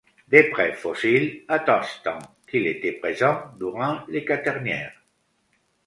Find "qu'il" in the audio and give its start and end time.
2.49-2.65